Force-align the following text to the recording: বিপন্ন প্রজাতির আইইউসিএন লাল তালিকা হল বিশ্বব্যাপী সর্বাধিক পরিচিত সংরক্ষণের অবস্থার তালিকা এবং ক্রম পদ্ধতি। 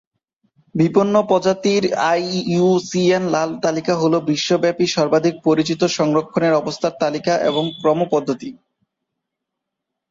বিপন্ন 0.75 1.15
প্রজাতির 1.29 1.83
আইইউসিএন 2.11 3.23
লাল 3.33 3.49
তালিকা 3.63 3.93
হল 3.95 4.13
বিশ্বব্যাপী 4.29 4.85
সর্বাধিক 4.87 5.35
পরিচিত 5.47 5.81
সংরক্ষণের 5.97 6.53
অবস্থার 6.53 6.93
তালিকা 6.99 7.33
এবং 7.49 7.63
ক্রম 7.79 7.99
পদ্ধতি। 8.13 8.49